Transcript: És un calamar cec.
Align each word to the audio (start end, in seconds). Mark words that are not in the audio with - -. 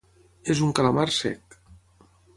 És 0.53 0.61
un 0.67 0.73
calamar 0.79 1.05
cec. 1.19 1.59